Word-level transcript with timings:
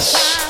Yes. 0.00 0.49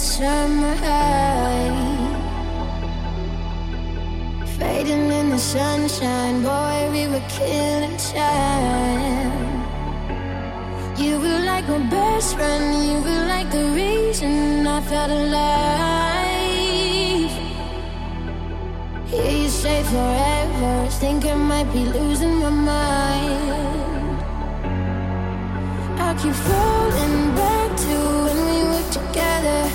summer 0.00 0.74
high. 0.76 1.68
Fading 4.58 5.12
in 5.12 5.28
the 5.30 5.38
sunshine, 5.38 6.42
boy, 6.42 6.88
we 6.90 7.06
were 7.06 7.26
killing 7.28 7.96
time. 7.98 9.60
You 10.96 11.18
were 11.18 11.40
like 11.44 11.68
my 11.68 11.78
best 11.90 12.34
friend, 12.36 12.64
you 12.88 12.96
were 13.06 13.24
like 13.34 13.50
the 13.50 13.66
reason 13.82 14.66
I 14.66 14.80
felt 14.80 15.10
alive. 15.10 15.70
Hear 19.10 19.32
you 19.42 19.48
say 19.48 19.82
forever, 19.82 20.88
think 21.00 21.26
I 21.26 21.34
might 21.34 21.70
be 21.72 21.84
losing 21.84 22.36
my 22.36 22.50
mind. 22.50 24.18
I 26.06 26.14
keep 26.20 26.34
falling 26.48 27.34
back 27.34 27.70
to 27.84 27.96
when 28.24 28.38
we 28.48 28.58
were 28.70 28.88
together. 28.98 29.69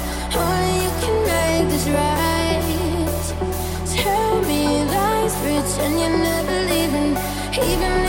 Pretend 5.85 5.99
you're 5.99 6.17
never 6.17 6.73
leaving, 6.73 7.17
even 7.69 8.04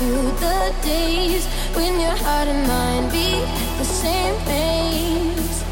to 0.00 0.06
the 0.06 0.74
days 0.82 1.44
when 1.76 2.00
your 2.00 2.16
heart 2.24 2.48
and 2.48 2.66
mind 2.66 3.12
beat 3.12 3.44
the 3.76 3.84
same 3.84 4.34
pace. 4.48 5.62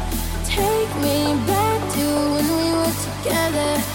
Take 0.45 0.91
me 1.01 1.33
back 1.47 1.79
to 1.95 2.05
when 2.33 2.47
we 2.57 2.67
were 2.77 2.95
together. 3.09 3.88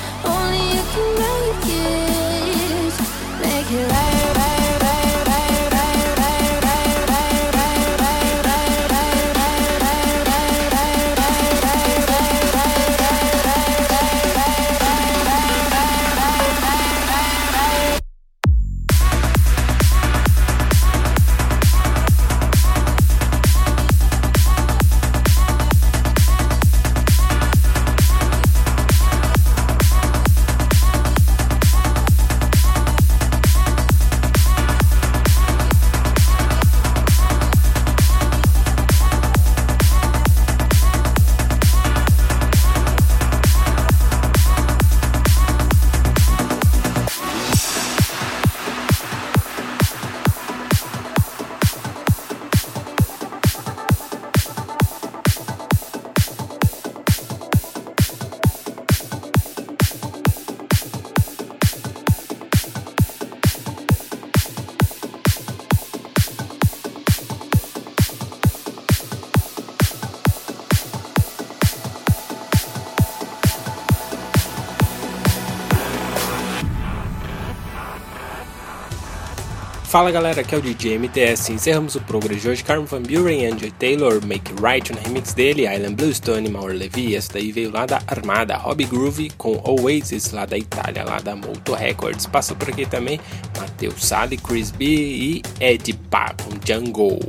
Fala 79.95 80.11
galera, 80.11 80.41
aqui 80.41 80.53
é 80.53 80.59
o 80.59 80.61
DJ 80.61 80.99
MTS. 80.99 81.53
Encerramos 81.53 81.95
o 81.95 82.01
programa 82.01 82.35
de 82.35 82.49
hoje. 82.49 82.65
Carmen 82.65 82.85
Van 82.85 83.01
Buren 83.01 83.47
Andrew 83.47 83.71
Taylor, 83.79 84.21
Make 84.27 84.53
Right 84.61 84.93
no 84.93 84.99
remix 84.99 85.33
dele, 85.33 85.73
Island 85.73 85.95
Bluestone, 85.95 86.51
Maur 86.51 86.73
Levy. 86.73 87.15
Essa 87.15 87.35
daí 87.35 87.53
veio 87.53 87.71
lá 87.71 87.87
da 87.87 88.03
Armada, 88.09 88.57
Hobby 88.57 88.87
Groove 88.87 89.31
com 89.39 89.63
Oasis 89.65 90.33
lá 90.33 90.47
da 90.47 90.59
Itália, 90.59 91.05
lá 91.05 91.21
da 91.21 91.37
Molto 91.37 91.75
Records. 91.75 92.27
Passa 92.27 92.57
por 92.57 92.71
aqui 92.71 92.85
também 92.85 93.21
Matheus 93.57 94.05
Sally, 94.05 94.37
Chris 94.37 94.73
B 94.73 94.85
e 94.85 95.43
Ed 95.61 95.93
Pá 96.11 96.35
com 96.43 96.59
Jungle. 96.67 97.21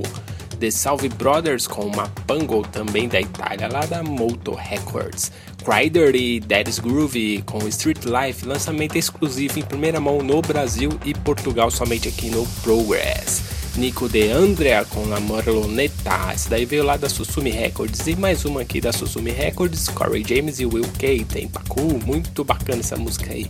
The 0.60 0.72
Salve 0.72 1.10
Brothers 1.10 1.68
com 1.68 1.88
Mapango, 1.96 2.66
também 2.70 3.08
da 3.08 3.22
Itália, 3.22 3.68
lá 3.72 3.86
da 3.86 4.02
Molto 4.02 4.56
Records. 4.56 5.32
Crider 5.66 6.16
e 6.16 6.40
Daddy's 6.40 6.78
Groove 6.78 7.42
com 7.44 7.68
Street 7.70 8.06
Life, 8.06 8.46
lançamento 8.46 8.98
exclusivo 8.98 9.58
em 9.58 9.64
primeira 9.64 10.00
mão 10.00 10.20
no 10.20 10.40
Brasil 10.40 10.92
e 11.04 11.12
Portugal, 11.12 11.72
somente 11.72 12.08
aqui 12.08 12.30
no 12.30 12.46
Progress. 12.62 13.42
Nico 13.76 14.08
de 14.08 14.30
Andrea 14.30 14.86
com 14.86 15.10
La 15.10 15.20
Morloneta, 15.20 16.32
essa 16.32 16.52
daí 16.52 16.66
veio 16.66 16.84
lá 16.84 16.98
da 16.98 17.10
Susumi 17.10 17.50
Records 17.50 18.06
e 18.06 18.16
mais 18.16 18.46
uma 18.46 18.62
aqui 18.62 18.80
da 18.80 18.94
Susumi 18.94 19.32
Records, 19.32 19.88
Corey 19.90 20.24
James 20.24 20.60
e 20.60 20.68
Will 20.68 20.88
K, 21.00 21.26
tem 21.26 21.48
Pacu, 21.48 22.00
muito 22.06 22.44
bacana 22.44 22.82
essa 22.82 22.96
música 22.96 23.34
aí. 23.34 23.50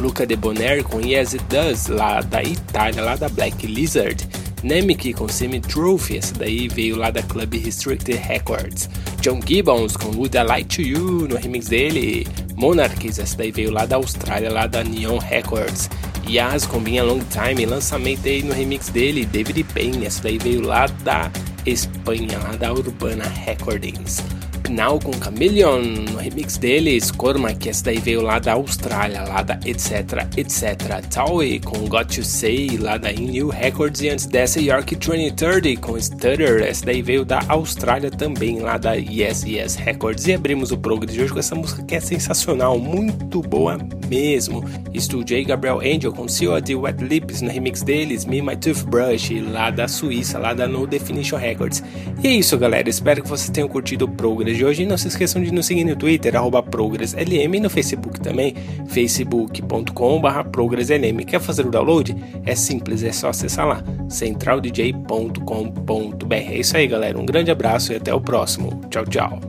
Luca 0.00 0.26
de 0.26 0.34
Bonaire 0.36 0.82
com 0.82 0.98
Yes 0.98 1.34
It 1.34 1.44
Does, 1.44 1.88
lá 1.88 2.22
da 2.22 2.42
Itália, 2.42 3.02
lá 3.02 3.16
da 3.16 3.28
Black 3.28 3.66
Lizard. 3.66 4.26
Nemec 4.62 5.12
com 5.12 5.28
Semi 5.28 5.60
Trophy, 5.60 6.18
essa 6.18 6.34
daí 6.34 6.68
veio 6.68 6.96
lá 6.96 7.10
da 7.10 7.22
Club 7.22 7.54
Restricted 7.54 8.18
Records. 8.18 8.88
John 9.20 9.40
Gibbons 9.44 9.96
com 9.98 10.16
Would 10.16 10.34
I 10.36 10.64
to 10.64 10.80
You 10.80 11.28
no 11.28 11.36
remix 11.36 11.68
dele. 11.68 12.26
Monarchies, 12.56 13.18
essa 13.18 13.36
daí 13.36 13.52
veio 13.52 13.70
lá 13.70 13.84
da 13.84 13.96
Austrália, 13.96 14.50
lá 14.50 14.66
da 14.66 14.82
Neon 14.82 15.18
Records. 15.18 15.90
Yas 16.26 16.64
com 16.64 16.80
Been 16.80 17.00
a 17.00 17.04
Long 17.04 17.20
Time, 17.30 17.66
lançamento 17.66 18.26
aí 18.26 18.42
no 18.42 18.54
remix 18.54 18.88
dele. 18.88 19.26
David 19.26 19.62
Payne, 19.74 20.06
essa 20.06 20.22
daí 20.22 20.38
veio 20.38 20.62
lá 20.62 20.86
da 21.04 21.30
Espanha, 21.66 22.38
lá 22.38 22.56
da 22.56 22.72
Urbana 22.72 23.24
Recordings. 23.44 24.22
Now 24.70 24.98
com 25.00 25.12
Chameleon, 25.12 25.82
no 26.10 26.16
remix 26.16 26.56
deles, 26.56 27.10
Corma, 27.10 27.52
que 27.52 27.68
essa 27.68 27.84
daí 27.84 27.98
veio 27.98 28.22
lá 28.22 28.38
da 28.38 28.52
Austrália, 28.52 29.22
lá 29.22 29.42
da 29.42 29.58
etc, 29.64 30.26
etc. 30.36 31.04
Towie 31.12 31.58
com 31.60 31.88
Got 31.88 32.14
to 32.16 32.24
Say, 32.24 32.78
lá 32.78 32.96
da 32.96 33.12
In 33.12 33.30
New 33.32 33.48
Records, 33.48 34.00
e 34.00 34.08
antes 34.08 34.26
dessa 34.26 34.60
York 34.60 34.94
2030 34.94 35.80
com 35.80 36.00
Stutter, 36.00 36.62
essa 36.62 36.86
daí 36.86 37.02
veio 37.02 37.24
da 37.24 37.40
Austrália 37.48 38.10
também, 38.10 38.60
lá 38.60 38.78
da 38.78 38.94
Yes 38.94 39.42
Yes 39.44 39.74
Records. 39.74 40.26
E 40.26 40.34
abrimos 40.34 40.70
o 40.70 40.78
progress 40.78 41.14
de 41.14 41.22
hoje 41.22 41.32
com 41.32 41.38
essa 41.40 41.54
música 41.54 41.82
que 41.82 41.96
é 41.96 42.00
sensacional, 42.00 42.78
muito 42.78 43.40
boa 43.42 43.76
mesmo. 44.08 44.64
Estúdio 44.94 45.44
Gabriel 45.44 45.80
Angel 45.80 46.12
com 46.12 46.26
de 46.62 46.74
Wet 46.74 47.02
Lips 47.02 47.42
no 47.42 47.50
remix 47.50 47.82
deles, 47.82 48.24
Me 48.24 48.40
My 48.40 48.56
Toothbrush, 48.56 49.40
lá 49.52 49.70
da 49.70 49.88
Suíça, 49.88 50.38
lá 50.38 50.54
da 50.54 50.66
No 50.66 50.86
Definition 50.86 51.36
Records. 51.36 51.82
E 52.22 52.28
é 52.28 52.30
isso, 52.32 52.56
galera. 52.56 52.88
Espero 52.88 53.22
que 53.22 53.28
vocês 53.28 53.50
tenham 53.50 53.68
curtido 53.68 54.04
o 54.04 54.08
progress 54.08 54.59
de 54.60 54.64
hoje. 54.64 54.82
E 54.82 54.86
não 54.86 54.96
se 54.96 55.08
esqueçam 55.08 55.42
de 55.42 55.50
nos 55.50 55.66
seguir 55.66 55.84
no 55.84 55.96
Twitter, 55.96 56.34
ProgressLM, 56.70 57.56
e 57.56 57.60
no 57.60 57.70
Facebook 57.70 58.20
também, 58.20 58.54
facebook.com.br 58.88 60.50
ProgressLM. 60.52 61.24
Quer 61.24 61.40
fazer 61.40 61.66
o 61.66 61.70
download? 61.70 62.14
É 62.44 62.54
simples, 62.54 63.02
é 63.02 63.12
só 63.12 63.30
acessar 63.30 63.66
lá, 63.66 63.82
centraldj.com.br. 64.08 66.34
É 66.34 66.58
isso 66.58 66.76
aí, 66.76 66.86
galera. 66.86 67.18
Um 67.18 67.26
grande 67.26 67.50
abraço 67.50 67.92
e 67.92 67.96
até 67.96 68.14
o 68.14 68.20
próximo. 68.20 68.80
Tchau, 68.90 69.04
tchau. 69.06 69.40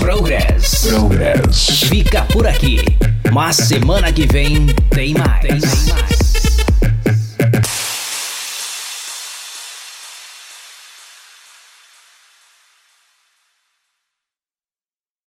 Progress. 0.00 0.88
Progress. 0.88 1.88
Fica 1.88 2.24
por 2.26 2.46
aqui. 2.46 2.78
Mas 3.32 3.56
semana 3.56 4.12
que 4.12 4.26
vem 4.26 4.66
tem 4.90 5.14
mais. 5.14 5.40
Tem 5.40 5.58
mais. 5.60 6.23